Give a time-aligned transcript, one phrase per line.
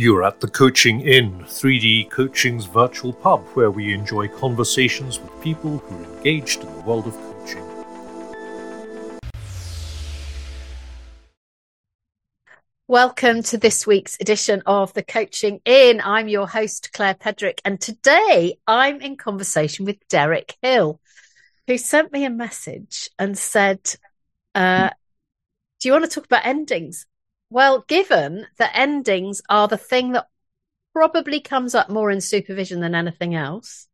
[0.00, 5.76] You're at the Coaching Inn, 3D Coaching's virtual pub, where we enjoy conversations with people
[5.76, 7.62] who are engaged in the world of coaching.
[12.88, 16.00] Welcome to this week's edition of the Coaching Inn.
[16.02, 20.98] I'm your host, Claire Pedrick, and today I'm in conversation with Derek Hill,
[21.66, 23.80] who sent me a message and said,
[24.54, 24.88] uh,
[25.78, 27.04] Do you want to talk about endings?
[27.50, 30.28] Well, given that endings are the thing that
[30.94, 33.88] probably comes up more in supervision than anything else,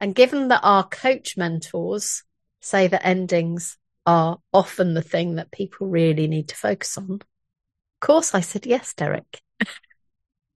[0.00, 2.22] and given that our coach mentors
[2.60, 7.20] say that endings are often the thing that people really need to focus on, of
[8.00, 9.42] course I said yes, Derek.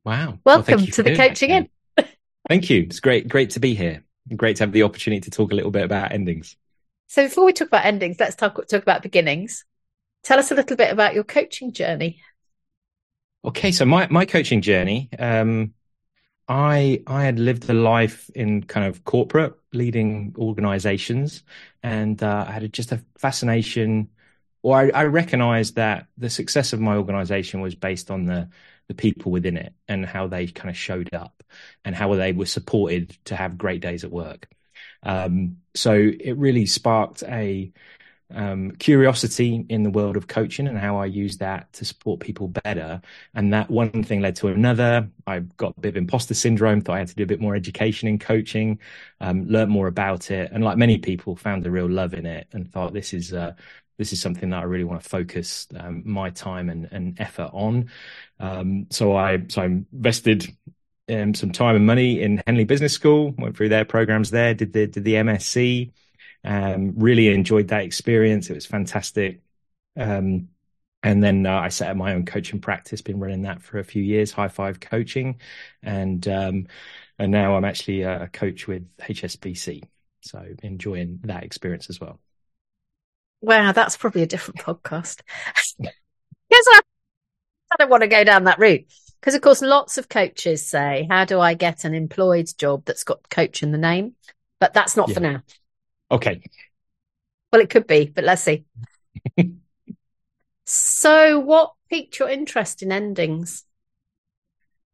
[0.04, 0.38] Wow.
[0.44, 1.68] Welcome well, to the Coaching Inn.
[2.48, 2.82] thank you.
[2.82, 4.04] It's great, great to be here.
[4.36, 6.56] Great to have the opportunity to talk a little bit about endings.
[7.08, 9.64] So before we talk about endings, let's talk talk about beginnings.
[10.24, 12.20] Tell us a little bit about your coaching journey.
[13.44, 15.74] Okay, so my my coaching journey, um,
[16.48, 21.42] I I had lived a life in kind of corporate leading organizations,
[21.82, 24.08] and uh, I had just a fascination,
[24.62, 28.48] or I, I recognized that the success of my organization was based on the
[28.88, 31.42] the people within it and how they kind of showed up
[31.84, 34.48] and how they were supported to have great days at work.
[35.02, 37.72] Um, so it really sparked a
[38.32, 42.48] um, curiosity in the world of coaching and how I use that to support people
[42.48, 43.00] better.
[43.34, 45.08] And that one thing led to another.
[45.26, 47.54] I got a bit of imposter syndrome, thought I had to do a bit more
[47.54, 48.78] education in coaching,
[49.20, 50.50] um, learned more about it.
[50.52, 53.52] And like many people, found a real love in it and thought this is, uh,
[53.98, 57.50] this is something that I really want to focus um, my time and, and effort
[57.52, 57.90] on.
[58.40, 60.52] Um, so I so I invested
[61.08, 63.34] um, some time and money in Henley Business School.
[63.38, 64.54] Went through their programs there.
[64.54, 65.92] Did the did the MSc.
[66.44, 68.50] Um, really enjoyed that experience.
[68.50, 69.40] It was fantastic.
[69.96, 70.48] Um,
[71.02, 73.02] and then uh, I set up my own coaching practice.
[73.02, 75.40] Been running that for a few years, High Five Coaching,
[75.82, 76.66] and um,
[77.18, 79.84] and now I'm actually a coach with HSBC.
[80.22, 82.18] So enjoying that experience as well.
[83.42, 85.20] Wow, that's probably a different podcast.
[86.52, 86.80] I,
[87.72, 88.86] I don't want to go down that route.
[89.20, 93.04] Because of course, lots of coaches say, "How do I get an employed job that's
[93.04, 94.14] got coach in the name?"
[94.60, 95.14] But that's not yeah.
[95.14, 95.42] for now.
[96.10, 96.42] Okay.
[97.52, 98.64] Well, it could be, but let's see.
[100.66, 103.64] so, what piqued your interest in endings?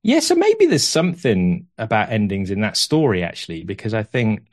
[0.02, 4.46] Yeah, so maybe there's something about endings in that story, actually, because I think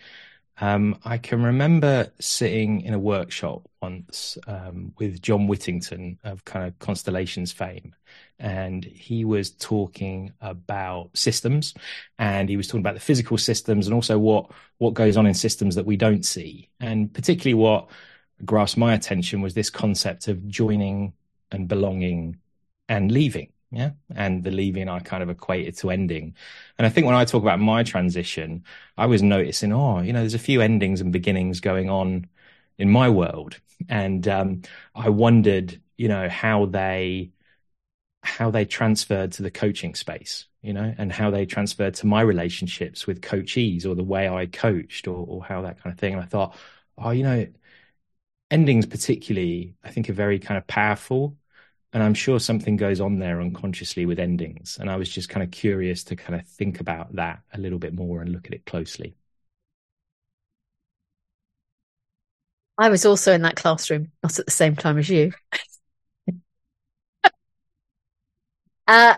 [0.59, 6.67] um, I can remember sitting in a workshop once um, with John Whittington of kind
[6.67, 7.93] of Constellations fame,
[8.39, 11.75] and he was talking about systems,
[12.17, 15.33] and he was talking about the physical systems, and also what what goes on in
[15.33, 17.89] systems that we don't see, and particularly what
[18.45, 21.13] grasped my attention was this concept of joining
[21.51, 22.37] and belonging
[22.89, 26.35] and leaving yeah and the leaving i kind of equated to ending.
[26.77, 28.63] And i think when i talk about my transition
[28.97, 32.27] i was noticing oh you know there's a few endings and beginnings going on
[32.77, 33.59] in my world.
[33.89, 34.61] And um,
[34.95, 37.31] i wondered you know how they
[38.23, 42.21] how they transferred to the coaching space you know and how they transferred to my
[42.21, 46.13] relationships with coachees or the way i coached or, or how that kind of thing.
[46.13, 46.55] And i thought
[46.97, 47.47] oh you know
[48.49, 51.37] endings particularly i think are very kind of powerful
[51.93, 54.77] and I'm sure something goes on there unconsciously with endings.
[54.79, 57.79] And I was just kind of curious to kind of think about that a little
[57.79, 59.15] bit more and look at it closely.
[62.77, 65.31] I was also in that classroom, not at the same time as you.
[68.87, 69.15] uh,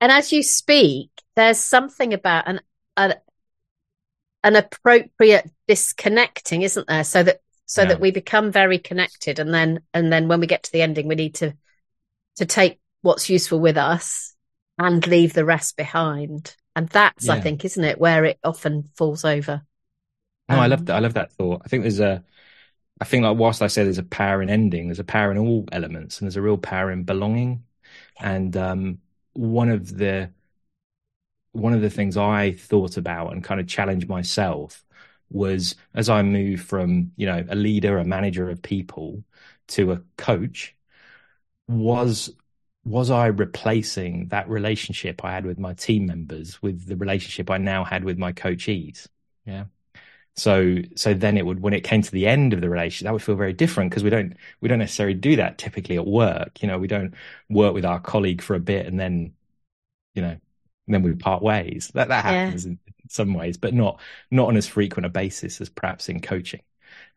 [0.00, 2.60] and as you speak, there's something about an,
[2.96, 3.14] an
[4.42, 7.04] an appropriate disconnecting, isn't there?
[7.04, 7.88] So that so yeah.
[7.88, 11.06] that we become very connected, and then and then when we get to the ending,
[11.06, 11.56] we need to
[12.36, 14.34] to take what's useful with us
[14.78, 16.54] and leave the rest behind.
[16.74, 17.34] And that's, yeah.
[17.34, 19.62] I think, isn't it, where it often falls over.
[20.48, 20.96] No, um, I love that.
[20.96, 21.62] I love that thought.
[21.64, 22.22] I think there's a,
[23.00, 25.38] I think like whilst I say there's a power in ending, there's a power in
[25.38, 27.64] all elements, and there's a real power in belonging.
[28.20, 28.98] And um,
[29.32, 30.30] one of the
[31.52, 34.84] one of the things I thought about and kind of challenged myself
[35.30, 39.24] was as I moved from you know a leader, a manager of people
[39.68, 40.75] to a coach,
[41.68, 42.30] was
[42.84, 47.58] was I replacing that relationship I had with my team members with the relationship I
[47.58, 49.08] now had with my coachees?
[49.44, 49.64] Yeah.
[50.36, 53.12] So so then it would when it came to the end of the relationship, that
[53.12, 56.62] would feel very different because we don't we don't necessarily do that typically at work.
[56.62, 57.14] You know, we don't
[57.48, 59.32] work with our colleague for a bit and then,
[60.14, 60.36] you know,
[60.86, 61.90] then we part ways.
[61.94, 62.72] That that happens yeah.
[62.72, 62.78] in
[63.08, 66.62] some ways, but not not on as frequent a basis as perhaps in coaching.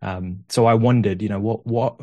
[0.02, 2.00] Um, so I wondered, you know, what what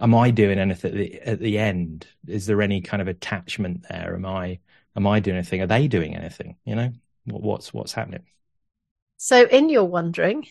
[0.00, 2.06] am I doing anything at the, at the end?
[2.26, 4.14] Is there any kind of attachment there?
[4.14, 4.58] Am I
[4.96, 5.62] am I doing anything?
[5.62, 6.56] Are they doing anything?
[6.64, 6.92] You know,
[7.26, 8.24] what, what's what's happening?
[9.16, 10.46] So, in your wondering,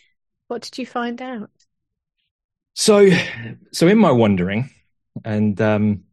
[0.47, 1.49] what did you find out?
[2.73, 3.09] So,
[3.71, 4.69] so in my wondering,
[5.23, 6.05] and um,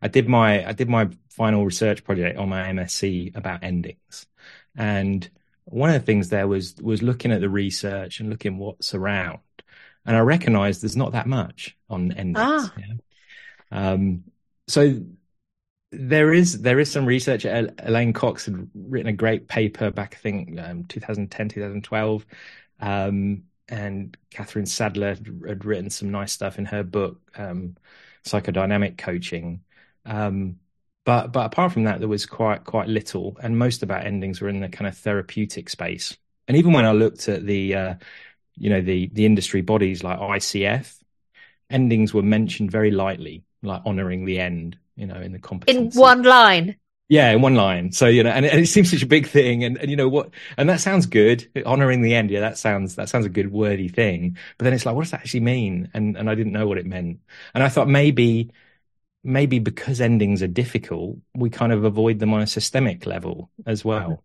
[0.00, 4.26] I did my I did my final research project on my MSc about endings,
[4.76, 5.28] and
[5.64, 9.40] one of the things there was was looking at the research and looking what's around,
[10.06, 12.38] and I recognise there's not that much on endings.
[12.38, 12.72] Ah.
[12.78, 12.94] Yeah?
[13.70, 14.24] Um,
[14.68, 15.00] so
[15.92, 17.44] there is there is some research.
[17.44, 22.26] Elaine Cox had written a great paper back, I think, um, 2010, 2012.
[22.80, 25.16] Um, and Catherine Sandler
[25.48, 27.76] had written some nice stuff in her book, um,
[28.24, 29.62] Psychodynamic Coaching.
[30.04, 30.58] Um,
[31.04, 34.40] but but apart from that, there was quite quite little, and most of our endings
[34.40, 36.16] were in the kind of therapeutic space.
[36.48, 37.94] And even when I looked at the, uh,
[38.56, 41.02] you know, the the industry bodies like ICF,
[41.70, 45.86] endings were mentioned very lightly, like honouring the end, you know, in the competition.
[45.86, 46.76] In one line.
[47.08, 47.92] Yeah, in one line.
[47.92, 50.08] So you know, and, and it seems such a big thing, and, and you know
[50.08, 51.46] what, and that sounds good.
[51.66, 54.38] Honoring the end, yeah, that sounds that sounds a good wordy thing.
[54.56, 55.90] But then it's like, what does that actually mean?
[55.92, 57.20] And and I didn't know what it meant.
[57.52, 58.50] And I thought maybe
[59.22, 63.84] maybe because endings are difficult, we kind of avoid them on a systemic level as
[63.84, 64.22] well.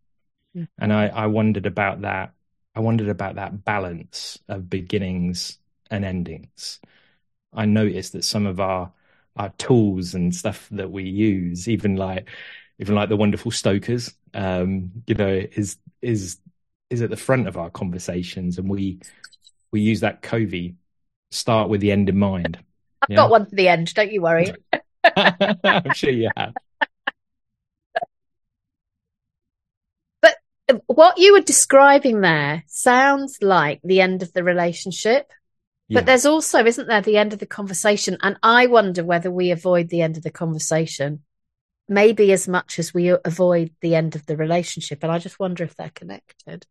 [0.54, 0.66] Yeah.
[0.78, 2.34] And I I wondered about that.
[2.76, 5.58] I wondered about that balance of beginnings
[5.90, 6.80] and endings.
[7.54, 8.92] I noticed that some of our
[9.36, 12.30] our tools and stuff that we use, even like
[12.80, 16.38] even like the wonderful Stokers, um, you know, is is
[16.90, 19.00] is at the front of our conversations, and we
[19.72, 20.76] we use that Covey
[21.32, 22.58] start with the end in mind.
[23.02, 23.16] I've yeah?
[23.16, 23.94] got one for the end.
[23.94, 24.54] Don't you worry.
[25.16, 26.54] I'm sure you have.
[30.88, 35.32] What you were describing there sounds like the end of the relationship.
[35.88, 36.00] Yeah.
[36.00, 38.18] But there's also, isn't there, the end of the conversation?
[38.22, 41.24] And I wonder whether we avoid the end of the conversation
[41.90, 45.00] maybe as much as we avoid the end of the relationship.
[45.04, 46.66] And I just wonder if they're connected.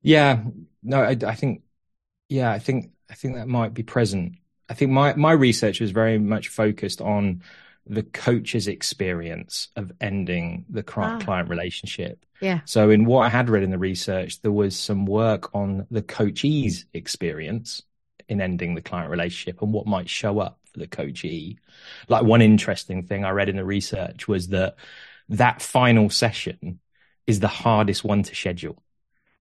[0.00, 0.44] Yeah,
[0.82, 1.62] no, I, I think,
[2.28, 4.36] yeah, I think, I think that might be present.
[4.68, 7.42] I think my, my research was very much focused on
[7.86, 11.44] the coach's experience of ending the client ah.
[11.46, 12.24] relationship.
[12.40, 12.60] Yeah.
[12.64, 16.02] So in what I had read in the research, there was some work on the
[16.02, 17.82] coachee's experience
[18.28, 21.58] in ending the client relationship and what might show up for the coachee.
[22.08, 24.76] Like one interesting thing I read in the research was that
[25.28, 26.80] that final session
[27.26, 28.82] is the hardest one to schedule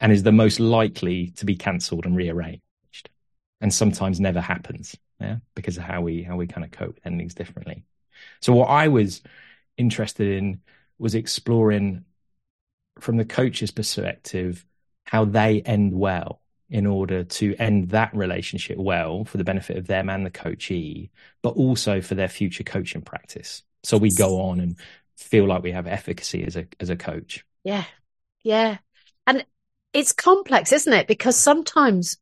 [0.01, 2.63] and is the most likely to be cancelled and rearranged
[3.61, 7.07] and sometimes never happens yeah because of how we how we kind of cope with
[7.07, 7.85] endings differently
[8.41, 9.23] so what i was
[9.77, 10.61] interested in
[10.99, 12.05] was exploring
[13.01, 14.65] from the coach's perspective
[15.05, 16.41] how they end well
[16.73, 21.11] in order to end that relationship well for the benefit of them and the coachee,
[21.43, 23.63] but also for their future coaching practice.
[23.83, 24.77] So we go on and
[25.19, 27.45] feel like we have efficacy as a as a coach.
[27.63, 27.85] Yeah.
[28.43, 28.79] Yeah.
[29.27, 29.45] And
[29.93, 31.07] it's complex, isn't it?
[31.07, 32.17] Because sometimes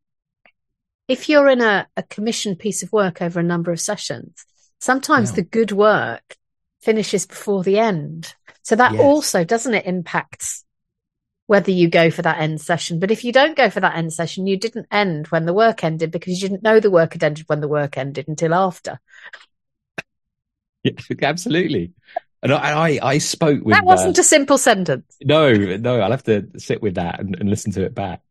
[1.06, 4.44] if you're in a, a commissioned piece of work over a number of sessions,
[4.80, 5.36] sometimes yeah.
[5.36, 6.36] the good work
[6.80, 8.34] finishes before the end.
[8.62, 9.00] So that yes.
[9.00, 10.64] also, doesn't it, impacts
[11.46, 13.00] whether you go for that end session.
[13.00, 15.82] But if you don't go for that end session, you didn't end when the work
[15.82, 19.00] ended because you didn't know the work had ended when the work ended until after.
[20.82, 20.92] Yeah,
[21.22, 21.92] absolutely.
[22.42, 25.16] And I, I, spoke with that wasn't uh, a simple sentence.
[25.22, 28.22] No, no, I'll have to sit with that and, and listen to it back.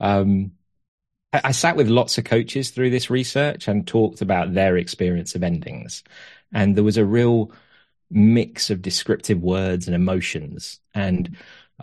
[0.00, 0.52] Um,
[1.32, 5.42] I, sat with lots of coaches through this research and talked about their experience of
[5.42, 6.02] endings,
[6.52, 7.52] and there was a real
[8.10, 10.80] mix of descriptive words and emotions.
[10.94, 11.36] And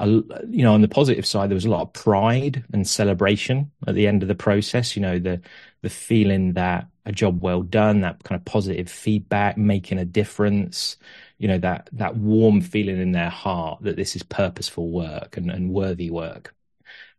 [0.05, 3.95] you know, on the positive side, there was a lot of pride and celebration at
[3.95, 4.95] the end of the process.
[4.95, 5.41] You know, the
[5.81, 10.97] the feeling that a job well done, that kind of positive feedback, making a difference.
[11.37, 15.49] You know, that that warm feeling in their heart that this is purposeful work and,
[15.51, 16.55] and worthy work.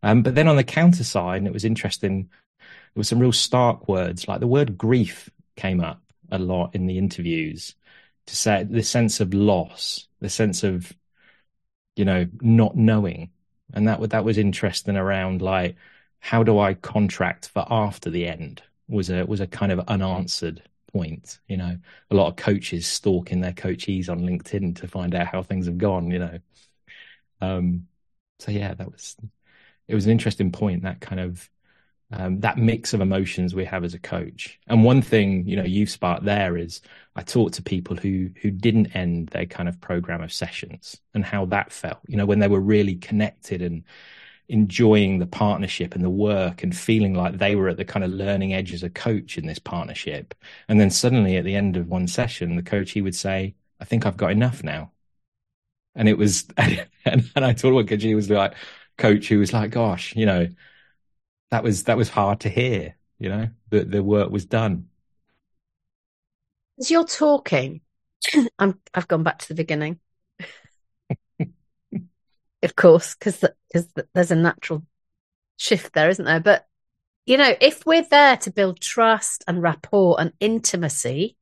[0.03, 3.89] Um, but then on the counter and it was interesting, there were some real stark
[3.89, 7.75] words like the word grief came up a lot in the interviews
[8.27, 10.93] to say the sense of loss, the sense of
[11.97, 13.31] you know, not knowing.
[13.75, 15.77] And that that was interesting around like
[16.21, 20.63] how do I contract for after the end was a was a kind of unanswered
[20.93, 21.39] point.
[21.49, 21.79] You know,
[22.11, 25.79] a lot of coaches stalking their coachees on LinkedIn to find out how things have
[25.79, 26.11] gone.
[26.11, 26.39] You know,
[27.41, 27.87] um,
[28.39, 29.17] so yeah, that was
[29.91, 30.83] it was an interesting point.
[30.83, 31.51] That kind of
[32.13, 34.59] um, that mix of emotions we have as a coach.
[34.67, 36.81] And one thing, you know, you've sparked there is
[37.17, 41.25] I talked to people who who didn't end their kind of program of sessions and
[41.25, 42.01] how that felt.
[42.09, 43.85] You know, when they were really connected and
[44.49, 48.11] enjoying the partnership and the work and feeling like they were at the kind of
[48.11, 50.35] learning edge as a coach in this partnership.
[50.69, 54.07] And then suddenly at the end of one session, the coachee would say, I think
[54.07, 54.93] I've got enough now.
[55.95, 58.55] And it was, and, and I told what he was like,
[59.01, 60.49] coach who was like, gosh, you know,
[61.51, 64.89] that was, that was hard to hear, you know, that the work was done.
[66.79, 67.81] As you're talking,
[68.59, 69.99] I'm, I've gone back to the beginning.
[72.63, 74.85] of course, because because the, there's a natural
[75.57, 76.41] shift there, isn't there?
[76.41, 76.67] But
[77.27, 81.37] you know, if we're there to build trust and rapport and intimacy,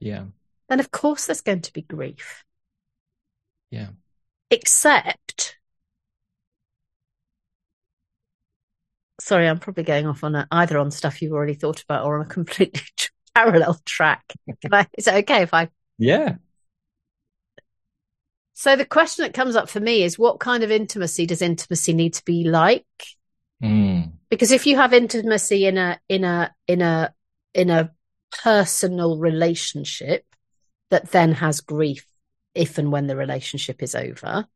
[0.00, 0.24] yeah,
[0.68, 2.44] then of course there's going to be grief.
[3.70, 3.88] Yeah.
[4.50, 5.57] Except,
[9.28, 12.18] sorry, I'm probably going off on a, either on stuff you've already thought about or
[12.18, 12.80] on a completely
[13.34, 14.24] parallel track.
[14.72, 15.68] I, is it okay if I?
[15.98, 16.36] Yeah.
[18.54, 21.92] So the question that comes up for me is what kind of intimacy does intimacy
[21.92, 22.86] need to be like?
[23.62, 24.12] Mm.
[24.30, 27.12] Because if you have intimacy in a in a in a
[27.54, 27.92] in a
[28.42, 30.24] personal relationship
[30.90, 32.04] that then has grief
[32.54, 34.46] if and when the relationship is over,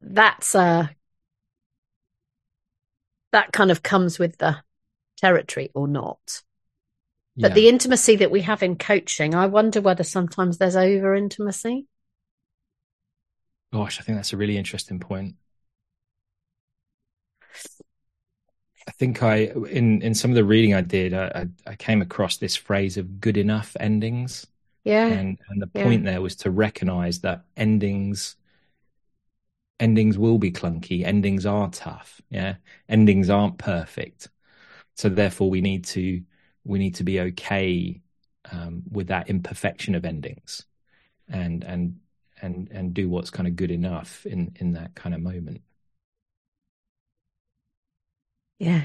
[0.00, 0.90] that's a
[3.32, 4.58] that kind of comes with the
[5.18, 6.42] territory or not.
[7.42, 7.54] But Yeah.
[7.54, 11.86] the intimacy that we have in coaching, I wonder whether sometimes there's over intimacy.
[13.72, 15.34] Gosh, I think that's a really interesting point.
[18.88, 19.36] I think I
[19.70, 21.26] in in some of the reading I did, I,
[21.66, 24.46] I, I came across this phrase of good enough endings.
[24.84, 25.20] Yeah.
[25.20, 25.82] And and the Yeah.
[25.82, 28.36] point there was to recognize that endings
[29.80, 32.56] endings will be clunky, endings are tough, yeah.
[32.88, 34.28] Endings aren't perfect.
[34.94, 36.22] So therefore we need to
[36.64, 38.02] we need to be okay
[38.52, 40.66] um, with that imperfection of endings
[41.28, 42.00] and and
[42.42, 45.62] and and do what's kind of good enough in in that kind of moment.
[48.58, 48.84] Yeah.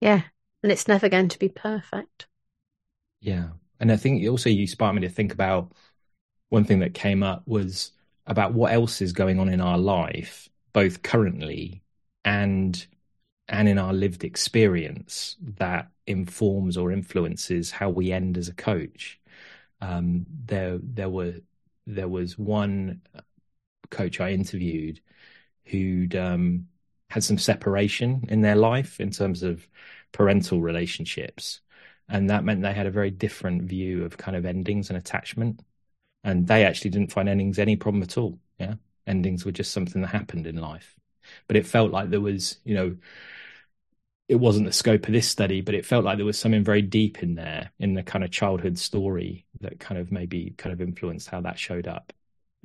[0.00, 0.22] Yeah.
[0.62, 2.26] And it's never going to be perfect.
[3.20, 3.50] Yeah.
[3.78, 5.72] And I think also you sparked me to think about
[6.48, 7.92] one thing that came up was
[8.26, 11.82] about what else is going on in our life, both currently
[12.24, 12.86] and
[13.48, 19.20] and in our lived experience that informs or influences how we end as a coach.
[19.80, 21.34] Um, there there were
[21.86, 23.02] there was one
[23.90, 25.00] coach I interviewed
[25.66, 26.68] who'd um,
[27.08, 29.66] had some separation in their life in terms of
[30.12, 31.60] parental relationships.
[32.08, 35.60] And that meant they had a very different view of kind of endings and attachment.
[36.24, 38.38] And they actually didn't find endings any problem at all.
[38.58, 38.74] Yeah.
[39.06, 40.94] Endings were just something that happened in life.
[41.46, 42.96] But it felt like there was, you know,
[44.28, 46.82] it wasn't the scope of this study, but it felt like there was something very
[46.82, 50.80] deep in there in the kind of childhood story that kind of maybe kind of
[50.80, 52.12] influenced how that showed up.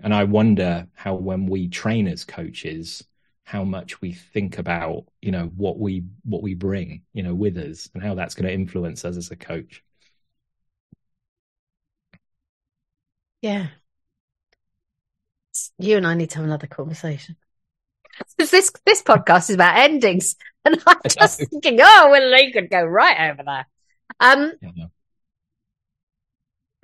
[0.04, 3.04] And I wonder how when we train as coaches,
[3.46, 7.58] how much we think about, you know, what we what we bring, you know, with
[7.58, 9.84] us and how that's going to influence us as a coach.
[13.46, 13.68] Yeah.
[15.78, 17.36] You and I need to have another conversation.
[18.40, 20.36] This this podcast is about endings,
[20.66, 23.68] and I'm just thinking, oh, well, they could go right over there.
[24.20, 24.86] Um, Yeah.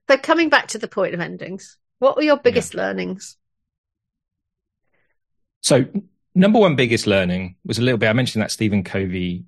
[0.07, 3.37] so coming back to the point of endings, what were your biggest learnings?
[5.61, 5.85] So,
[6.35, 8.07] number one biggest learning was a little bit.
[8.07, 9.45] I mentioned that Stephen Covey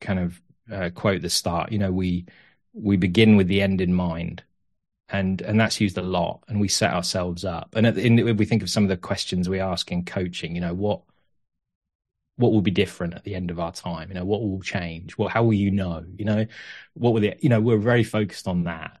[0.00, 0.40] kind of
[0.72, 1.72] uh, quote at the start.
[1.72, 2.24] You know, we
[2.72, 4.42] we begin with the end in mind,
[5.08, 6.44] and and that's used a lot.
[6.48, 7.74] And we set ourselves up.
[7.76, 10.74] And in, we think of some of the questions we ask in coaching, you know,
[10.74, 11.02] what
[12.36, 14.08] what will be different at the end of our time?
[14.08, 15.16] You know, what will change?
[15.16, 16.04] Well, how will you know?
[16.16, 16.46] You know,
[16.94, 17.60] what will the you know?
[17.60, 19.00] We're very focused on that.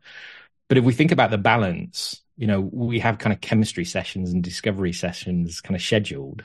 [0.68, 4.32] But if we think about the balance, you know, we have kind of chemistry sessions
[4.32, 6.44] and discovery sessions kind of scheduled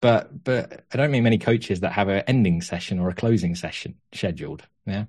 [0.00, 3.54] but but I don't mean many coaches that have an ending session or a closing
[3.54, 4.62] session scheduled.
[4.86, 5.06] Yeah,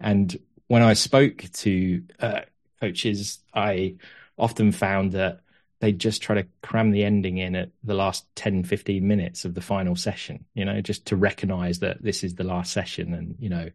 [0.00, 0.36] and
[0.68, 2.40] when I spoke to uh,
[2.80, 3.96] coaches, I
[4.38, 5.40] often found that
[5.80, 9.54] they just try to cram the ending in at the last 10, 15 minutes of
[9.54, 10.44] the final session.
[10.54, 13.70] You know, just to recognize that this is the last session, and you know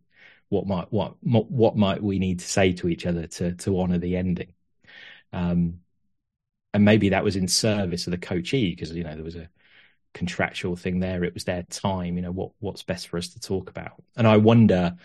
[0.49, 3.97] what might what what might we need to say to each other to to honor
[3.97, 4.53] the ending.
[5.33, 5.79] Um,
[6.73, 9.49] and maybe that was in service of the coachee because you know there was a
[10.13, 11.23] contractual thing there.
[11.23, 14.01] It was their time, you know, what what's best for us to talk about.
[14.15, 14.95] And I wonder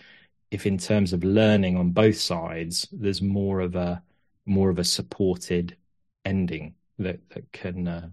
[0.51, 4.03] if in terms of learning on both sides, there's more of a
[4.45, 5.77] more of a supported
[6.25, 8.09] ending that, that can uh,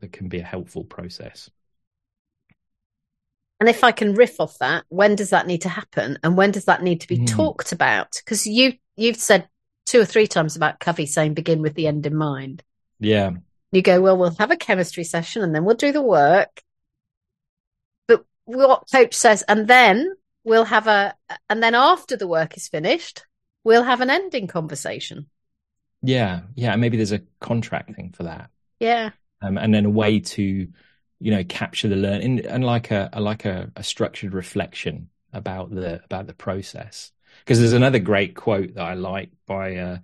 [0.00, 1.50] that can be a helpful process.
[3.60, 6.50] And if I can riff off that, when does that need to happen, and when
[6.50, 7.26] does that need to be Mm.
[7.26, 8.20] talked about?
[8.24, 9.48] Because you you've said
[9.86, 12.62] two or three times about Covey saying begin with the end in mind.
[12.98, 13.32] Yeah.
[13.72, 16.62] You go, well, we'll have a chemistry session, and then we'll do the work,
[18.06, 20.14] But what coach says, and then
[20.44, 21.14] we'll have a,
[21.48, 23.24] and then after the work is finished,
[23.64, 25.26] we'll have an ending conversation.
[26.02, 28.50] Yeah, yeah, maybe there's a contracting for that.
[28.80, 29.10] Yeah,
[29.42, 30.68] um, and then a way to,
[31.20, 35.70] you know, capture the learning and like a, a like a, a structured reflection about
[35.70, 37.12] the about the process.
[37.40, 39.98] Because there's another great quote that I like by uh,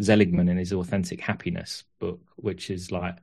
[0.00, 3.16] Seligman in his Authentic Happiness book, which is like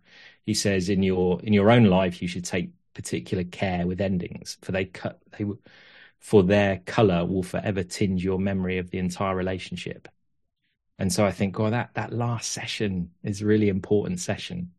[0.45, 4.57] he says, in your in your own life, you should take particular care with endings,
[4.61, 5.45] for they cut they
[6.21, 10.07] for their color will forever tinge your memory of the entire relationship.
[10.97, 14.71] And so I think, oh, that that last session is a really important session.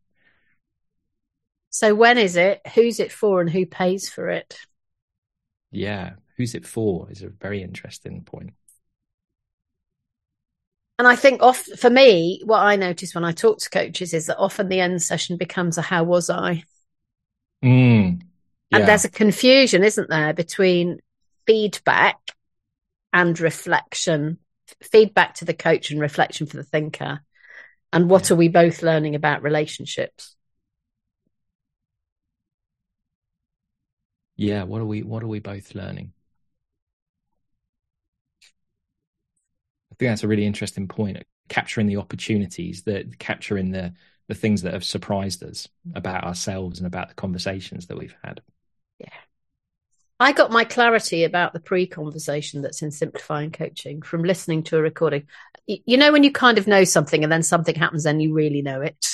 [1.71, 2.61] So when is it?
[2.75, 4.57] Who's it for, and who pays for it?
[5.73, 8.53] Yeah, who's it for is a very interesting point.
[10.99, 14.27] And I think off for me, what I notice when I talk to coaches is
[14.27, 16.63] that often the end session becomes a how was I?
[17.65, 18.21] Mm,
[18.71, 18.79] yeah.
[18.79, 21.01] And there's a confusion, isn't there, between
[21.47, 22.19] feedback
[23.13, 24.39] and reflection,
[24.83, 27.21] feedback to the coach and reflection for the thinker.
[27.93, 30.35] And what are we both learning about relationships?
[34.37, 36.13] Yeah, what are we what are we both learning?
[39.93, 41.23] I think that's a really interesting point.
[41.49, 43.93] Capturing the opportunities, that capturing the
[44.29, 45.97] the things that have surprised us mm.
[45.97, 48.41] about ourselves and about the conversations that we've had.
[48.99, 49.09] Yeah.
[50.23, 54.76] I got my clarity about the pre conversation that's in simplifying coaching from listening to
[54.76, 55.26] a recording.
[55.67, 58.62] You know, when you kind of know something and then something happens and you really
[58.62, 59.05] know it.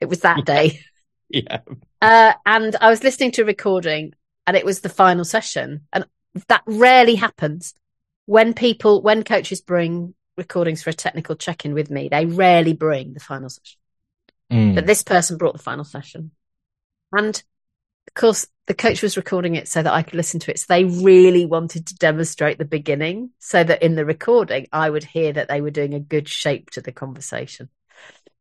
[0.00, 0.80] It was that day.
[1.28, 1.60] yeah.
[2.00, 4.14] Uh, and I was listening to a recording
[4.46, 5.82] and it was the final session.
[5.92, 6.06] And
[6.48, 7.74] that rarely happens
[8.24, 12.72] when people, when coaches bring recordings for a technical check in with me, they rarely
[12.72, 13.78] bring the final session.
[14.50, 14.74] Mm.
[14.74, 16.30] But this person brought the final session.
[17.12, 17.42] And
[18.08, 20.58] of course, the coach was recording it so that I could listen to it.
[20.58, 25.04] So they really wanted to demonstrate the beginning so that in the recording, I would
[25.04, 27.68] hear that they were doing a good shape to the conversation.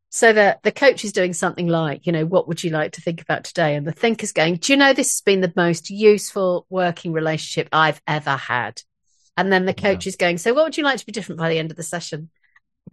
[0.09, 3.01] So that the coach is doing something like, you know, what would you like to
[3.01, 3.75] think about today?
[3.75, 7.67] And the thinker's going, do you know, this has been the most useful working relationship
[7.73, 8.81] I've ever had.
[9.35, 10.09] And then the coach yeah.
[10.09, 11.83] is going, so what would you like to be different by the end of the
[11.83, 12.29] session?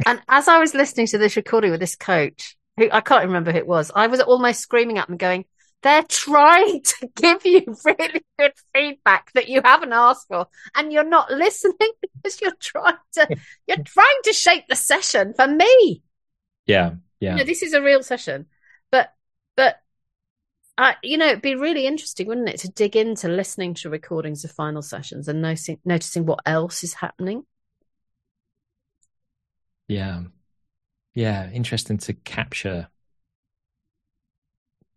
[0.06, 3.52] and as I was listening to this recording with this coach, who I can't remember
[3.52, 5.44] who it was, I was almost screaming at them going,
[5.82, 11.04] they're trying to give you really good feedback that you haven't asked for and you're
[11.04, 11.74] not listening
[12.22, 16.02] because you're trying to you're trying to shape the session for me.
[16.66, 17.32] Yeah yeah.
[17.32, 18.46] You know, this is a real session.
[18.90, 19.12] But
[19.56, 19.76] but
[20.76, 24.44] I, you know, it'd be really interesting, wouldn't it, to dig into listening to recordings
[24.44, 27.44] of final sessions and noticing, noticing what else is happening.
[29.86, 30.22] Yeah,
[31.12, 32.88] yeah, interesting to capture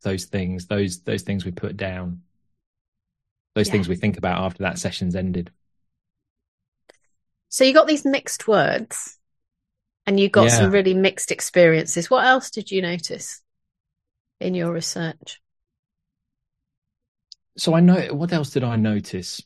[0.03, 2.21] those things, those those things we put down,
[3.55, 5.51] those things we think about after that session's ended.
[7.49, 9.17] So you got these mixed words,
[10.05, 10.57] and you got yeah.
[10.57, 12.09] some really mixed experiences.
[12.09, 13.41] What else did you notice
[14.39, 15.39] in your research?
[17.57, 19.41] So I know what else did I notice?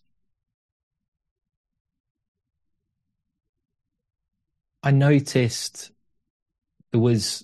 [4.81, 5.91] I noticed
[6.91, 7.43] there was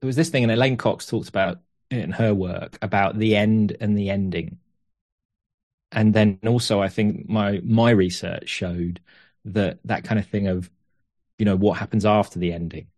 [0.00, 1.58] there was this thing, and Elaine Cox talked about
[1.90, 4.58] in her work about the end and the ending.
[5.92, 9.00] And then also, I think my my research showed
[9.44, 10.70] that that kind of thing of,
[11.38, 12.88] you know, what happens after the ending.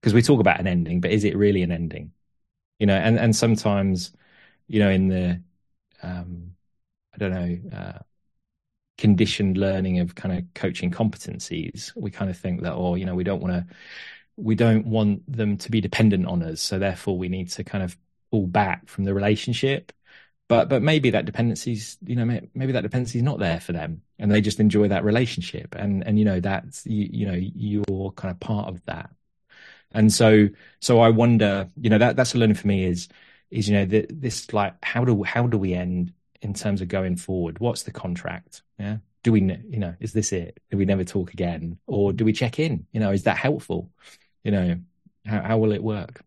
[0.00, 2.12] Because we talk about an ending, but is it really an ending?
[2.80, 4.12] You know, and and sometimes,
[4.68, 5.42] you know, in the,
[6.02, 6.56] um,
[7.14, 8.00] I don't know, uh,
[8.98, 13.14] conditioned learning of kind of coaching competencies, we kind of think that, oh, you know,
[13.14, 13.74] we don't want to
[14.36, 16.60] we don't want them to be dependent on us.
[16.60, 17.96] So therefore we need to kind of
[18.30, 19.92] pull back from the relationship.
[20.48, 24.30] But but maybe that dependency's you know maybe that dependency's not there for them, and
[24.30, 28.30] they just enjoy that relationship, and and you know that's you, you know you're kind
[28.30, 29.10] of part of that,
[29.92, 30.48] and so
[30.80, 33.08] so I wonder you know that that's a learning for me is
[33.50, 36.88] is you know the, this like how do how do we end in terms of
[36.88, 37.58] going forward?
[37.58, 38.62] What's the contract?
[38.78, 40.60] Yeah, do we you know is this it?
[40.70, 42.86] Do we never talk again, or do we check in?
[42.92, 43.90] You know, is that helpful?
[44.44, 44.78] You know,
[45.26, 46.22] how, how will it work?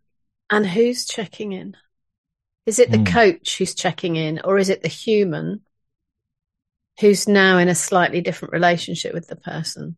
[0.49, 1.77] And who's checking in?
[2.65, 3.08] Is it the mm.
[3.08, 5.62] coach who's checking in, or is it the human
[6.99, 9.95] who's now in a slightly different relationship with the person?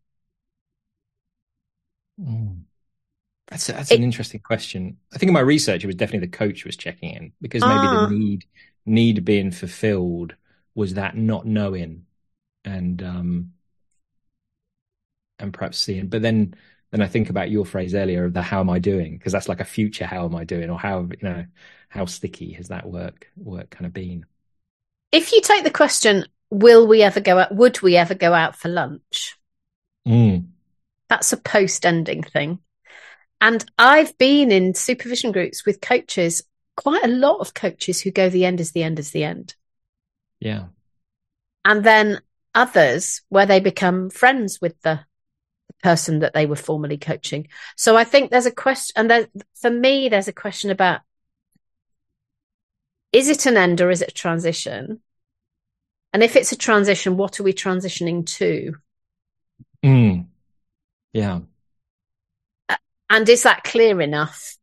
[2.20, 2.62] Mm.
[3.48, 4.98] That's a, that's it, an interesting question.
[5.12, 7.74] I think in my research, it was definitely the coach was checking in because maybe
[7.74, 8.08] the ah.
[8.08, 8.44] need
[8.86, 10.34] need being fulfilled
[10.74, 12.06] was that not knowing
[12.64, 13.52] and um
[15.40, 16.06] and perhaps seeing.
[16.06, 16.54] But then
[16.90, 19.16] then I think about your phrase earlier of the how am I doing?
[19.16, 21.44] Because that's like a future how am I doing or how you know
[21.88, 24.26] how sticky has that work work kind of been?
[25.12, 27.54] if you take the question, will we ever go out?
[27.54, 29.36] Would we ever go out for lunch?
[30.06, 30.46] Mm.
[31.08, 32.60] That's a post ending thing.
[33.40, 36.42] And I've been in supervision groups with coaches,
[36.76, 39.54] quite a lot of coaches who go the end is the end is the end.
[40.38, 40.66] Yeah.
[41.64, 42.20] And then
[42.54, 45.00] others where they become friends with the
[45.82, 47.48] person that they were formerly coaching.
[47.76, 49.28] So I think there's a question, and there,
[49.60, 51.00] for me, there's a question about
[53.12, 55.00] is it an end or is it a transition?
[56.12, 58.74] And if it's a transition, what are we transitioning to?
[59.84, 60.26] Mm.
[61.12, 61.40] Yeah.
[63.08, 64.56] And is that clear enough?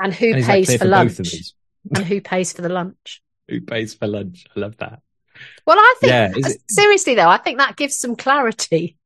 [0.00, 1.52] And who And pays for, for lunch?
[1.94, 3.22] and who pays for the lunch?
[3.48, 4.46] Who pays for lunch?
[4.56, 5.02] I love that.
[5.66, 6.32] Well, I think Yeah,
[6.68, 8.96] seriously though, I think that gives some clarity.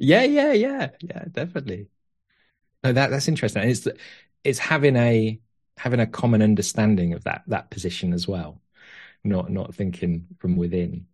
[0.00, 1.88] Yeah, yeah, yeah, yeah, definitely.
[2.84, 3.64] No, that that's interesting.
[3.68, 3.88] It's
[4.44, 5.40] it's having a
[5.78, 8.60] having a common understanding of that that position as well,
[9.24, 11.08] not not thinking from within.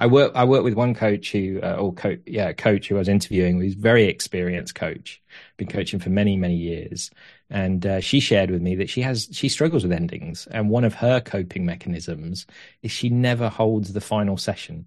[0.00, 3.00] I work I work with one coach who uh, or coach yeah coach who I
[3.00, 3.60] was interviewing.
[3.62, 5.22] He's very experienced coach,
[5.58, 7.10] been coaching for many many years,
[7.50, 10.84] and uh, she shared with me that she has she struggles with endings, and one
[10.84, 12.46] of her coping mechanisms
[12.82, 14.86] is she never holds the final session.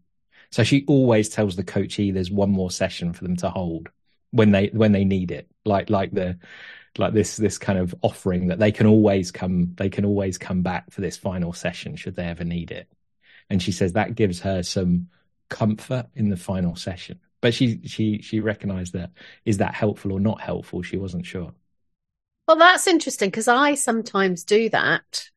[0.52, 3.90] So she always tells the coachee there's one more session for them to hold
[4.32, 5.50] when they when they need it.
[5.66, 6.38] Like like the
[6.98, 10.62] like this this kind of offering that they can always come they can always come
[10.64, 12.90] back for this final session should they ever need it.
[13.50, 15.10] And she says that gives her some
[15.50, 17.20] comfort in the final session.
[17.42, 19.12] But she she she recognized that
[19.46, 20.84] is that helpful or not helpful?
[20.84, 21.54] She wasn't sure.
[22.48, 25.30] Well, that's interesting because I sometimes do that.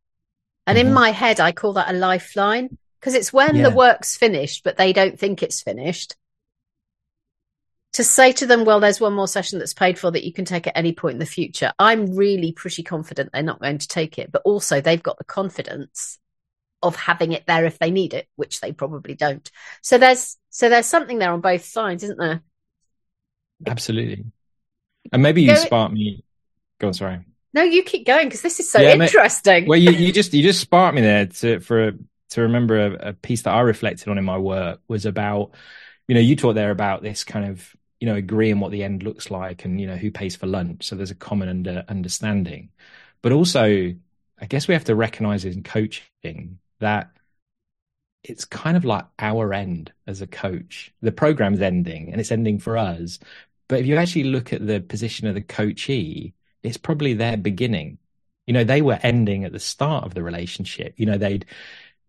[0.66, 0.94] And in Mhm.
[0.94, 2.72] my head, I call that a lifeline
[3.02, 3.68] because it's when Yeah.
[3.68, 6.14] the work's finished, but they don't think it's finished.
[7.94, 10.44] To say to them, well, there's one more session that's paid for that you can
[10.44, 11.72] take at any point in the future.
[11.80, 15.24] I'm really pretty confident they're not going to take it, but also they've got the
[15.24, 16.20] confidence
[16.80, 19.50] of having it there if they need it, which they probably don't.
[19.82, 22.40] So there's, so there's something there on both sides, isn't there?
[23.66, 24.26] Absolutely.
[25.12, 26.22] And maybe you Go- spark me.
[26.78, 27.18] Go on, sorry.
[27.52, 29.66] No, you keep going because this is so Yeah, interesting.
[29.66, 31.92] well, you, you just you just sparked me there to for
[32.32, 35.52] to remember a, a piece that I reflected on in my work was about
[36.08, 39.02] you know you talked there about this kind of you know agreeing what the end
[39.02, 40.84] looks like and you know who pays for lunch.
[40.84, 42.70] So there's a common under understanding.
[43.22, 43.94] But also
[44.40, 47.12] I guess we have to recognize in coaching that
[48.24, 50.92] it's kind of like our end as a coach.
[51.02, 53.18] The program's ending and it's ending for us.
[53.68, 57.98] But if you actually look at the position of the coachee it's probably their beginning.
[58.46, 60.94] You know they were ending at the start of the relationship.
[60.96, 61.46] You know they'd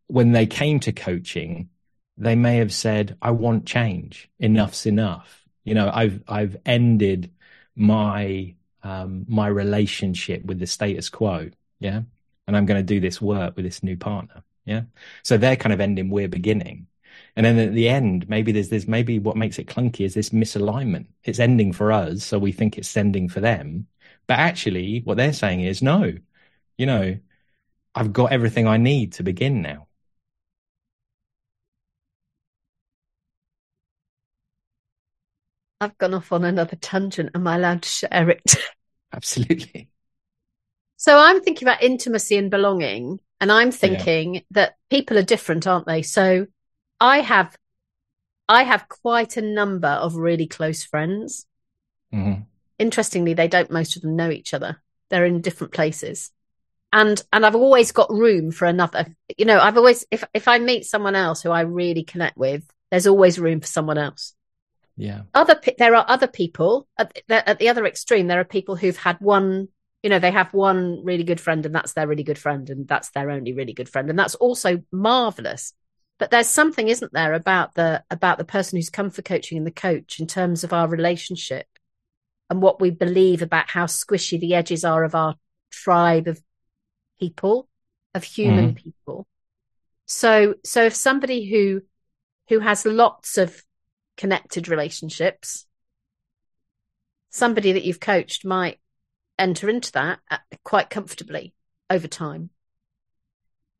[0.07, 1.69] when they came to coaching
[2.17, 4.29] they may have said i want change.
[4.39, 5.43] Enough's enough.
[5.63, 7.31] You know i've i've ended
[7.75, 12.01] my um my relationship with the status quo yeah?
[12.47, 14.83] And i'm going to do this work with this new partner yeah?
[15.23, 16.87] So they're kind of ending we're beginning.
[17.35, 20.29] And then at the end maybe there's this maybe what makes it clunky is this
[20.29, 21.07] misalignment.
[21.23, 23.87] It's ending for us so we think it's ending for them.
[24.27, 26.13] But actually what they're saying is no.
[26.77, 27.17] You know
[27.95, 29.87] i've got everything i need to begin now
[35.83, 37.31] I've gone off on another tangent.
[37.35, 38.55] Am I allowed to share it?
[39.13, 39.89] absolutely
[40.97, 45.85] so I'm thinking about intimacy and belonging, and I'm thinking that people are different, aren't
[45.85, 46.01] they?
[46.01, 46.47] So
[46.99, 47.57] I have,
[48.47, 51.45] I have quite a number of really close friends.
[52.11, 52.45] hmm
[52.79, 53.69] Interestingly, they don't.
[53.71, 54.81] Most of them know each other.
[55.09, 56.31] They're in different places,
[56.93, 59.07] and and I've always got room for another.
[59.37, 62.63] You know, I've always if if I meet someone else who I really connect with,
[62.91, 64.35] there's always room for someone else.
[64.95, 65.21] Yeah.
[65.33, 66.87] Other there are other people.
[66.97, 69.69] At the, at the other extreme there are people who've had one
[70.01, 72.87] you know they have one really good friend and that's their really good friend and
[72.87, 75.73] that's their only really good friend and that's also marvelous
[76.19, 79.65] but there's something isn't there about the about the person who's come for coaching and
[79.65, 81.67] the coach in terms of our relationship
[82.49, 85.35] and what we believe about how squishy the edges are of our
[85.71, 86.41] tribe of
[87.19, 87.67] people
[88.13, 88.83] of human mm-hmm.
[88.83, 89.27] people.
[90.05, 91.81] So so if somebody who
[92.49, 93.63] who has lots of
[94.17, 95.65] connected relationships,
[97.29, 98.79] somebody that you've coached might
[99.39, 101.53] enter into that uh, quite comfortably
[101.89, 102.49] over time.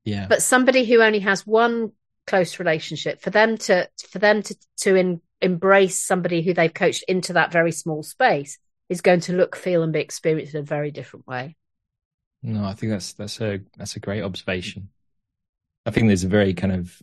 [0.03, 1.91] yeah But somebody who only has one
[2.25, 7.03] close relationship, for them to for them to to in, embrace somebody who they've coached
[7.07, 8.57] into that very small space
[8.89, 11.55] is going to look, feel, and be experienced in a very different way.
[12.41, 14.89] No, I think that's that's a that's a great observation.
[15.85, 17.01] I think there's a very kind of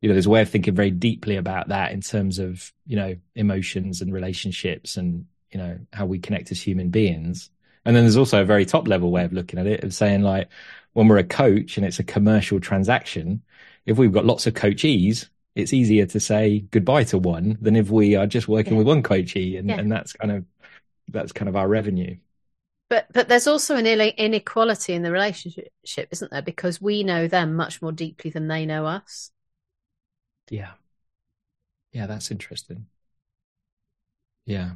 [0.00, 2.96] you know there's a way of thinking very deeply about that in terms of you
[2.96, 7.50] know emotions and relationships and you know how we connect as human beings.
[7.84, 10.22] And then there's also a very top level way of looking at it of saying
[10.22, 10.48] like
[10.92, 13.42] when we're a coach and it's a commercial transaction,
[13.86, 17.90] if we've got lots of coachees, it's easier to say goodbye to one than if
[17.90, 18.78] we are just working yeah.
[18.78, 19.78] with one coachee, and, yeah.
[19.78, 20.44] and that's kind of
[21.08, 22.16] that's kind of our revenue.
[22.90, 25.70] But but there's also an inequality in the relationship,
[26.10, 26.42] isn't there?
[26.42, 29.30] Because we know them much more deeply than they know us.
[30.50, 30.72] Yeah.
[31.92, 32.86] Yeah, that's interesting.
[34.46, 34.72] Yeah.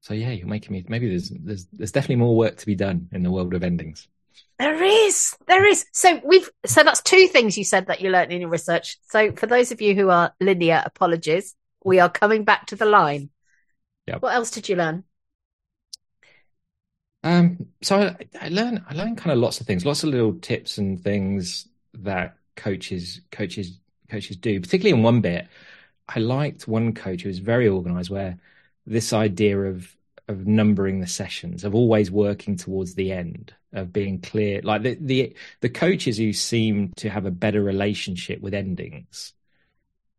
[0.00, 3.08] So yeah, you're making me maybe there's there's there's definitely more work to be done
[3.12, 4.08] in the world of endings.
[4.58, 5.86] There is, there is.
[5.92, 8.98] So we've so that's two things you said that you learned in your research.
[9.10, 11.54] So for those of you who are linear, apologies.
[11.84, 13.30] We are coming back to the line.
[14.06, 14.18] Yeah.
[14.18, 15.04] What else did you learn?
[17.24, 20.34] Um, so I, I learned I learned kind of lots of things, lots of little
[20.34, 23.78] tips and things that coaches coaches
[24.10, 24.60] coaches do.
[24.60, 25.48] Particularly in one bit,
[26.08, 28.38] I liked one coach who was very organized, where
[28.86, 29.96] this idea of
[30.28, 34.60] of numbering the sessions, of always working towards the end, of being clear.
[34.62, 39.32] Like the the the coaches who seem to have a better relationship with endings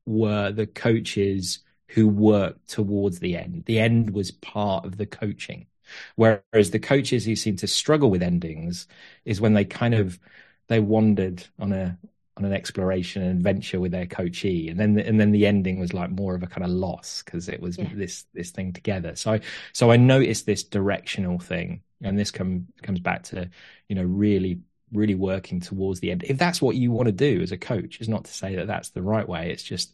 [0.05, 3.63] were the coaches who worked towards the end.
[3.65, 5.67] The end was part of the coaching.
[6.15, 8.88] Whereas the coaches who seem to struggle with endings
[9.25, 10.19] is when they kind of
[10.67, 11.97] they wandered on a
[12.36, 14.69] on an exploration and adventure with their coachee.
[14.69, 17.47] And then and then the ending was like more of a kind of loss because
[17.47, 17.89] it was yeah.
[17.93, 19.15] this this thing together.
[19.15, 19.39] So
[19.71, 21.82] so i noticed this directional thing.
[22.01, 23.49] And this come comes back to
[23.88, 24.60] you know really
[24.91, 26.23] really working towards the end.
[26.23, 28.67] If that's what you want to do as a coach is not to say that
[28.67, 29.51] that's the right way.
[29.51, 29.93] It's just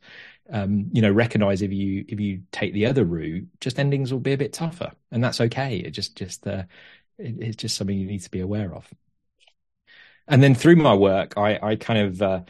[0.51, 4.19] um, you know recognize if you if you take the other route just endings will
[4.19, 6.63] be a bit tougher and that's okay it just just uh,
[7.17, 8.87] it, it's just something you need to be aware of
[10.27, 12.41] and then through my work i i kind of uh,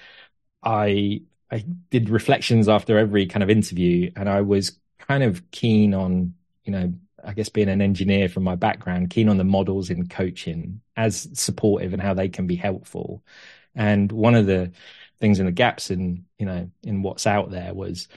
[0.64, 5.94] i i did reflections after every kind of interview and i was kind of keen
[5.94, 6.34] on
[6.64, 10.08] you know I guess being an engineer from my background, keen on the models in
[10.08, 13.24] coaching as supportive and how they can be helpful.
[13.76, 14.72] And one of the
[15.20, 18.08] things in the gaps in, you know, in what's out there was,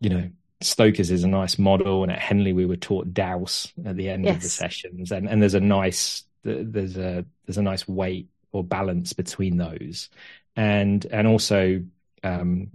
[0.00, 0.30] you know,
[0.62, 4.24] Stokers is a nice model, and at Henley we were taught Dowse at the end
[4.24, 4.36] yes.
[4.36, 8.62] of the sessions, and and there's a nice there's a there's a nice weight or
[8.62, 10.10] balance between those,
[10.56, 11.82] and and also
[12.22, 12.70] um,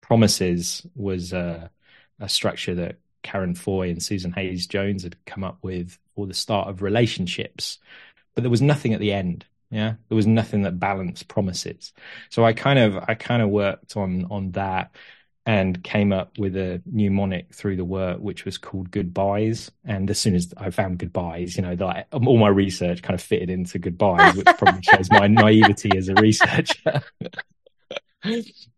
[0.00, 1.70] promises was a,
[2.18, 6.34] a structure that Karen Foy and Susan Hayes Jones had come up with for the
[6.34, 7.78] start of relationships,
[8.34, 9.44] but there was nothing at the end.
[9.70, 11.92] Yeah, there was nothing that balanced promises.
[12.30, 14.94] So I kind of I kind of worked on on that
[15.46, 19.70] and came up with a mnemonic through the work which was called goodbyes.
[19.84, 23.22] And as soon as i found goodbyes you know like all my research kind of
[23.22, 27.02] fitted into goodbyes which probably shows my naivety as a researcher.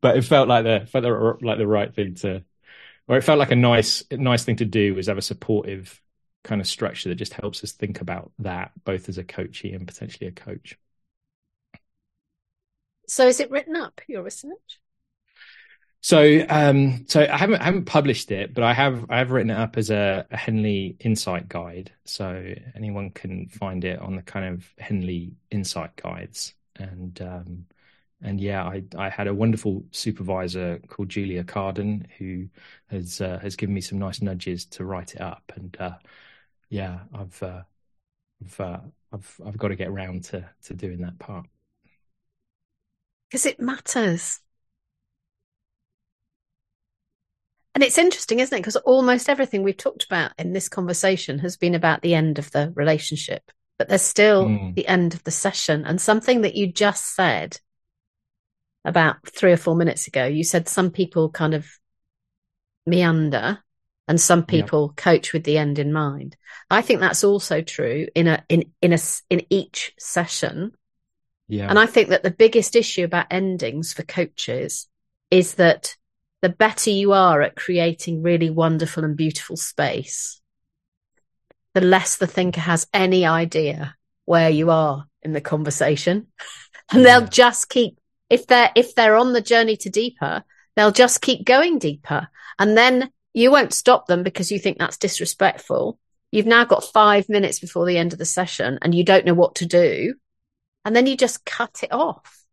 [0.00, 2.44] But it felt like the felt like the right thing to
[3.08, 6.00] or it felt like a nice nice thing to do was have a supportive
[6.48, 9.86] kind of structure that just helps us think about that both as a coachee and
[9.86, 10.78] potentially a coach.
[13.06, 14.80] So is it written up your research?
[16.00, 19.50] So um so i haven't I haven't published it but i have i have written
[19.50, 21.92] it up as a, a henley insight guide.
[22.04, 26.54] So anyone can find it on the kind of henley insight guides.
[26.76, 27.66] And um
[28.22, 32.48] and yeah, I I had a wonderful supervisor called Julia Carden who
[32.88, 35.92] has uh, has given me some nice nudges to write it up, and uh,
[36.68, 37.62] yeah, I've uh,
[38.44, 38.78] I've, uh,
[39.12, 41.46] I've I've got to get round to to doing that part
[43.30, 44.40] because it matters.
[47.74, 48.60] And it's interesting, isn't it?
[48.60, 52.50] Because almost everything we've talked about in this conversation has been about the end of
[52.50, 54.74] the relationship, but there's still mm.
[54.74, 55.84] the end of the session.
[55.84, 57.60] And something that you just said
[58.84, 61.68] about three or four minutes ago, you said some people kind of
[62.84, 63.62] meander
[64.08, 66.36] and some people coach with the end in mind.
[66.70, 70.72] I think that's also true in a in in a in each session.
[71.46, 71.68] Yeah.
[71.68, 74.88] And I think that the biggest issue about endings for coaches
[75.30, 75.96] is that
[76.40, 80.40] the better you are at creating really wonderful and beautiful space,
[81.74, 83.94] the less the thinker has any idea
[84.24, 86.26] where you are in the conversation.
[86.90, 87.20] And yeah.
[87.20, 90.42] they'll just keep if they're if they're on the journey to deeper,
[90.74, 92.28] they'll just keep going deeper.
[92.58, 95.98] And then you won't stop them because you think that's disrespectful.
[96.30, 99.34] You've now got five minutes before the end of the session and you don't know
[99.34, 100.14] what to do.
[100.84, 102.44] And then you just cut it off.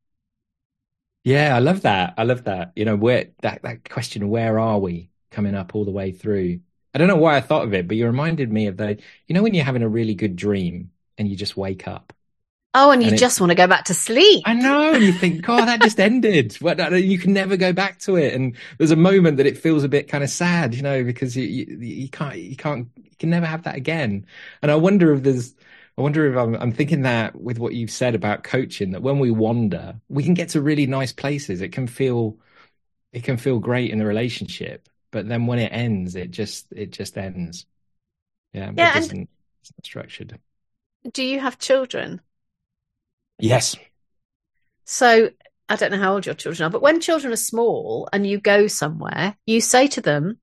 [1.24, 2.14] Yeah, I love that.
[2.18, 2.74] I love that.
[2.76, 6.60] You know, where that, that question, where are we coming up all the way through?
[6.94, 9.00] I don't know why I thought of it, but you reminded me of that.
[9.28, 12.14] You know, when you're having a really good dream and you just wake up
[12.76, 14.44] Oh, and you and just want to go back to sleep.
[14.46, 14.94] I know.
[14.94, 16.58] And you think, God, that just ended.
[16.62, 18.34] You can never go back to it.
[18.34, 21.36] And there's a moment that it feels a bit kind of sad, you know, because
[21.36, 24.26] you, you, you can't, you can't, you can never have that again.
[24.62, 25.56] And I wonder if there's
[25.98, 29.20] I wonder if I'm, I'm thinking that with what you've said about coaching, that when
[29.20, 31.62] we wander, we can get to really nice places.
[31.62, 32.38] It can feel,
[33.14, 36.92] it can feel great in the relationship, but then when it ends, it just, it
[36.92, 37.66] just ends.
[38.54, 39.28] Yeah, yeah, it and
[39.62, 40.40] it's not structured.
[41.12, 42.22] Do you have children?
[43.40, 43.76] Yes.
[44.86, 45.30] So
[45.68, 48.40] I don't know how old your children are, but when children are small and you
[48.40, 50.40] go somewhere, you say to them,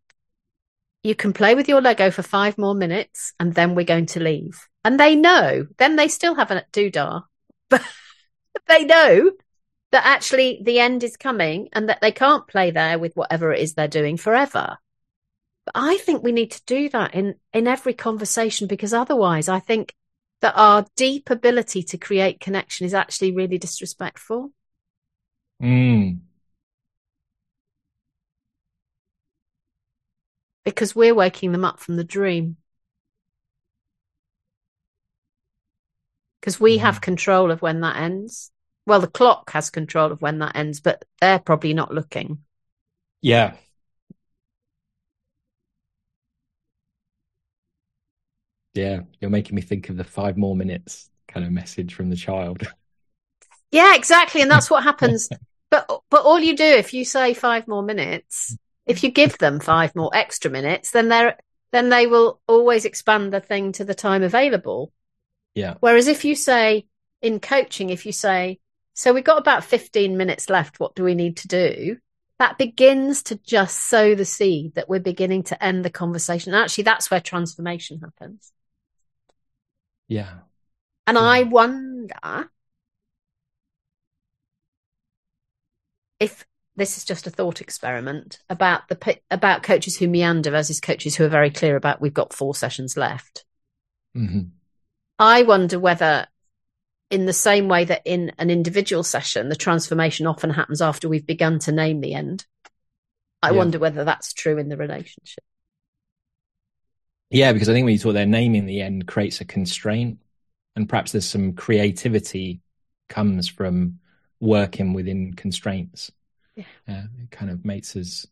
[1.02, 4.20] you can play with your Lego for five more minutes and then we're going to
[4.20, 4.68] leave.
[4.85, 7.22] And they know, then they still have a doodah,
[7.68, 7.83] but
[8.68, 9.33] they know
[9.92, 13.61] that actually the end is coming and that they can't play there with whatever it
[13.61, 14.78] is they're doing forever.
[15.66, 19.61] But I think we need to do that in, in every conversation because otherwise I
[19.61, 19.94] think
[20.42, 24.52] that our deep ability to create connection is actually really disrespectful.
[25.62, 26.18] Mm.
[30.64, 32.57] Because we're waking them up from the dream.
[36.40, 36.81] Because we mm.
[36.81, 38.50] have control of when that ends.
[38.85, 42.38] Well, the clock has control of when that ends, but they're probably not looking.
[43.20, 43.55] Yeah.
[48.74, 52.16] Yeah, you're making me think of the five more minutes kind of message from the
[52.16, 52.66] child.
[53.70, 54.42] Yeah, exactly.
[54.42, 55.28] And that's what happens.
[55.70, 58.56] but but all you do if you say five more minutes,
[58.87, 61.37] if you give them five more extra minutes, then they're
[61.72, 64.92] then they will always expand the thing to the time available.
[65.54, 65.74] Yeah.
[65.80, 66.87] Whereas if you say
[67.22, 68.58] in coaching, if you say,
[68.94, 71.96] so we've got about 15 minutes left, what do we need to do?
[72.38, 76.52] That begins to just sow the seed that we're beginning to end the conversation.
[76.52, 78.52] And actually, that's where transformation happens.
[80.12, 80.31] Yeah.
[81.07, 81.22] And yeah.
[81.22, 82.51] I wonder
[86.20, 86.46] if
[86.77, 91.25] this is just a thought experiment about the about coaches who meander versus coaches who
[91.25, 93.46] are very clear about we've got four sessions left.
[94.14, 94.42] Mm-hmm.
[95.18, 96.27] I wonder whether,
[97.11, 101.27] in the same way that in an individual session, the transformation often happens after we've
[101.27, 102.44] begun to name the end.
[103.42, 103.57] I yeah.
[103.57, 105.44] wonder whether that's true in the relationship.
[107.33, 110.18] Yeah, because I think when you talk there, naming the end creates a constraint,
[110.77, 112.61] and perhaps there's some creativity
[113.09, 113.99] comes from
[114.40, 116.12] working within constraints.
[116.57, 118.27] Yeah, uh, it kind of makes us,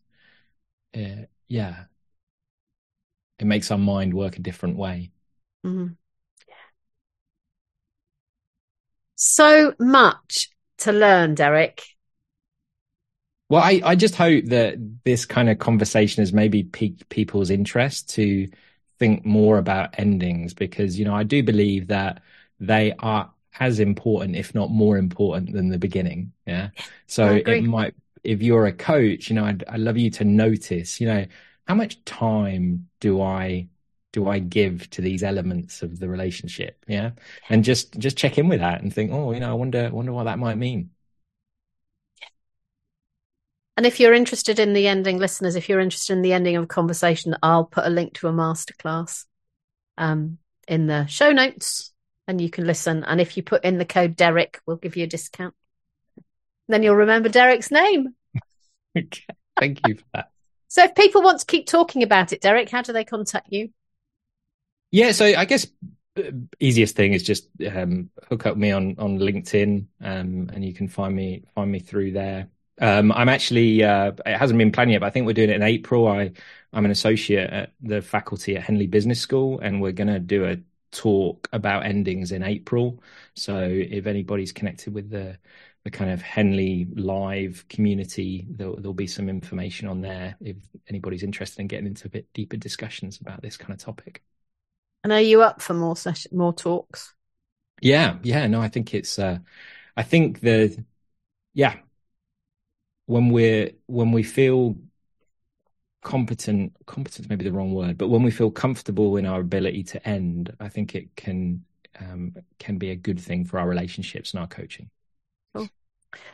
[0.95, 1.85] uh, yeah,
[3.39, 5.09] it makes our mind work a different way.
[5.65, 5.93] Mm-hmm.
[9.15, 11.83] So much to learn, Derek.
[13.49, 18.09] Well, I, I just hope that this kind of conversation has maybe piqued people's interest
[18.11, 18.47] to
[19.01, 22.21] think more about endings because you know I do believe that
[22.59, 26.31] they are as important, if not more important, than the beginning.
[26.45, 26.69] Yeah.
[27.07, 31.01] So it might, if you're a coach, you know, I'd, I'd love you to notice,
[31.01, 31.25] you know,
[31.67, 33.67] how much time do I
[34.13, 36.83] do I give to these elements of the relationship?
[36.87, 37.11] Yeah.
[37.49, 40.13] And just just check in with that and think, oh, you know, I wonder wonder
[40.13, 40.91] what that might mean.
[43.77, 46.63] And if you're interested in the ending, listeners, if you're interested in the ending of
[46.63, 49.25] a conversation, I'll put a link to a masterclass
[49.97, 51.91] um, in the show notes
[52.27, 53.03] and you can listen.
[53.03, 55.55] And if you put in the code Derek, we'll give you a discount.
[56.67, 58.15] Then you'll remember Derek's name.
[58.97, 59.25] okay.
[59.59, 60.27] Thank you for that.
[60.71, 63.71] So if people want to keep talking about it, Derek, how do they contact you?
[64.89, 65.67] Yeah, so I guess
[66.17, 66.31] uh,
[66.61, 70.87] easiest thing is just um, hook up me on on LinkedIn, um, and you can
[70.87, 72.47] find me find me through there.
[72.81, 75.55] Um, I'm actually, uh, it hasn't been planned yet, but I think we're doing it
[75.57, 76.07] in April.
[76.07, 76.31] I,
[76.73, 80.45] I'm an associate at the faculty at Henley Business School, and we're going to do
[80.45, 80.57] a
[80.91, 83.03] talk about endings in April.
[83.35, 85.37] So if anybody's connected with the
[85.83, 91.23] the kind of Henley live community, there'll, there'll be some information on there if anybody's
[91.23, 94.21] interested in getting into a bit deeper discussions about this kind of topic.
[95.03, 97.13] And are you up for more session, more talks?
[97.81, 98.47] Yeah, yeah.
[98.47, 99.17] No, I think it's.
[99.17, 99.39] Uh,
[99.97, 100.85] I think the,
[101.53, 101.79] yeah,
[103.11, 104.75] when we're when we feel
[106.03, 110.07] competent competence maybe the wrong word but when we feel comfortable in our ability to
[110.07, 111.63] end i think it can
[111.99, 114.89] um, can be a good thing for our relationships and our coaching.
[115.53, 115.69] Cool.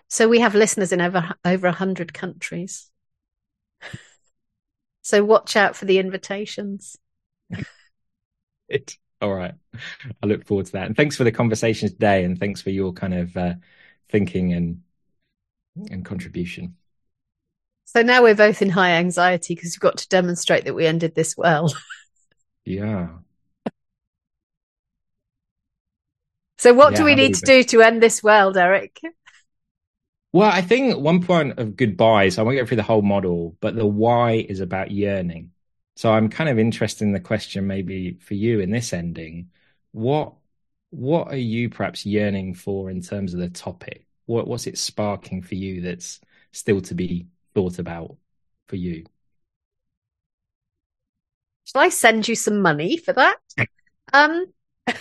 [0.07, 2.89] so we have listeners in over over 100 countries.
[5.01, 6.97] So watch out for the invitations.
[8.67, 9.53] It, all right.
[10.21, 10.87] I look forward to that.
[10.87, 13.53] And thanks for the conversation today and thanks for your kind of uh,
[14.09, 14.81] thinking and
[15.91, 16.75] and contribution.
[17.85, 21.15] So now we're both in high anxiety because we've got to demonstrate that we ended
[21.15, 21.73] this well.
[22.65, 23.09] yeah.
[26.57, 28.99] So what yeah, do we need to do to end this well, Derek?
[30.33, 33.75] Well, I think one point of goodbyes, I won't go through the whole model, but
[33.75, 35.51] the why is about yearning.
[35.95, 39.51] So I'm kind of interested in the question maybe for you in this ending.
[39.91, 40.33] What
[40.89, 44.06] what are you perhaps yearning for in terms of the topic?
[44.27, 46.21] What what's it sparking for you that's
[46.51, 48.17] still to be thought about
[48.67, 49.05] for you?
[51.65, 53.37] Shall I send you some money for that?
[54.13, 54.45] um,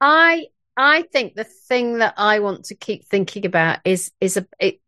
[0.00, 0.46] I
[0.76, 4.80] I think the thing that I want to keep thinking about is is a it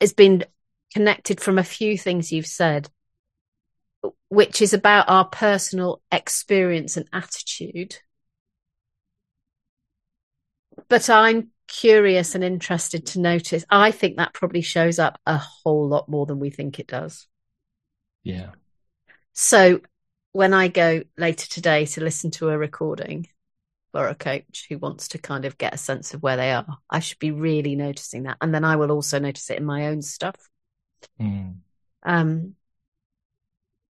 [0.00, 0.44] has been
[0.92, 2.90] connected from a few things you've said,
[4.28, 7.96] which is about our personal experience and attitude.
[10.88, 13.64] But I'm curious and interested to notice.
[13.68, 17.26] I think that probably shows up a whole lot more than we think it does.
[18.22, 18.50] Yeah.
[19.32, 19.80] So
[20.32, 23.28] when I go later today to listen to a recording,
[23.96, 26.66] for a coach who wants to kind of get a sense of where they are.
[26.90, 28.36] I should be really noticing that.
[28.42, 30.36] And then I will also notice it in my own stuff.
[31.18, 31.60] Mm.
[32.02, 32.56] Um,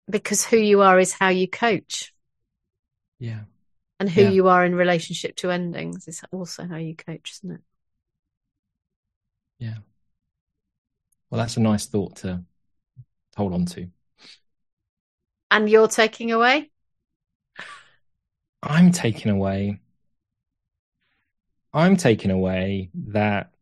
[0.08, 2.14] because who you are is how you coach.
[3.18, 3.40] Yeah.
[3.98, 4.30] And who Yeah.
[4.30, 7.60] you are in relationship to endings is also how you coach, isn't it?
[9.58, 9.76] Yeah.
[11.30, 12.42] Well, that's a nice thought to
[13.36, 13.88] hold on to.
[15.50, 16.70] And you're taking away?
[18.62, 19.80] I'm taking away.
[21.72, 23.52] I'm taking away that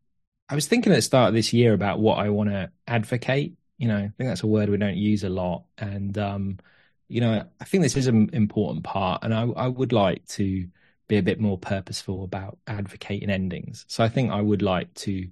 [0.49, 3.55] I was thinking at the start of this year about what I want to advocate.
[3.77, 5.65] You know, I think that's a word we don't use a lot.
[5.77, 6.59] And, um,
[7.07, 9.23] you know, I think this is an important part.
[9.23, 10.67] And I, I would like to
[11.07, 13.85] be a bit more purposeful about advocating endings.
[13.87, 15.29] So I think I would like to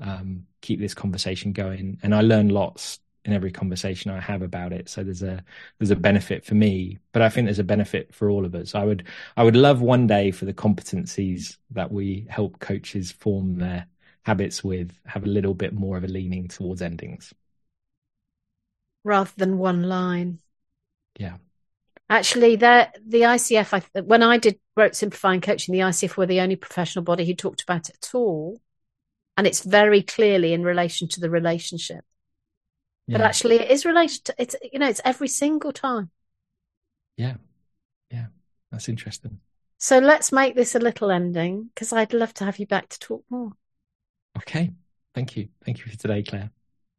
[0.00, 1.98] um, keep this conversation going.
[2.02, 4.88] And I learn lots in every conversation I have about it.
[4.88, 5.44] So there's a
[5.78, 8.74] there's a benefit for me, but I think there's a benefit for all of us.
[8.74, 9.06] I would
[9.36, 13.86] I would love one day for the competencies that we help coaches form their
[14.24, 17.34] habits with have a little bit more of a leaning towards endings.
[19.02, 20.38] rather than one line.
[21.18, 21.36] Yeah.
[22.08, 26.40] Actually, the the ICF, I, when I did wrote simplifying coaching, the ICF were the
[26.40, 28.60] only professional body who talked about it at all,
[29.36, 32.04] and it's very clearly in relation to the relationship.
[33.10, 34.24] But actually, it is related.
[34.26, 36.10] to it's you know it's every single time.
[37.16, 37.34] Yeah.
[38.10, 38.26] Yeah.
[38.70, 39.40] That's interesting.
[39.78, 42.98] So let's make this a little ending because I'd love to have you back to
[42.98, 43.52] talk more.
[44.36, 44.72] Okay.
[45.14, 45.48] Thank you.
[45.64, 46.50] Thank you for today, Claire.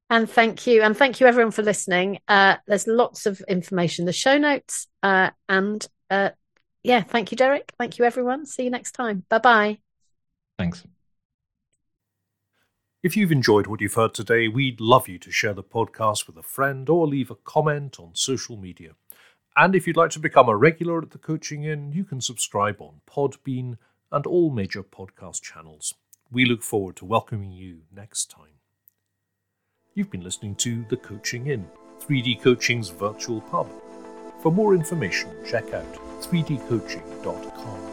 [0.09, 0.81] And thank you.
[0.81, 2.19] And thank you everyone for listening.
[2.27, 4.87] Uh, there's lots of information, in the show notes.
[5.03, 6.29] Uh, and uh,
[6.83, 7.73] yeah, thank you, Derek.
[7.77, 8.45] Thank you, everyone.
[8.45, 9.25] See you next time.
[9.29, 9.77] Bye bye.
[10.57, 10.83] Thanks.
[13.01, 16.37] If you've enjoyed what you've heard today, we'd love you to share the podcast with
[16.37, 18.91] a friend or leave a comment on social media.
[19.55, 22.81] And if you'd like to become a regular at the Coaching Inn, you can subscribe
[22.81, 23.77] on Podbean
[24.11, 25.93] and all major podcast channels.
[26.29, 28.58] We look forward to welcoming you next time.
[29.99, 31.67] You've been listening to The Coaching Inn,
[31.99, 33.67] 3D Coaching's virtual pub.
[34.41, 37.88] For more information, check out 3dcoaching.com.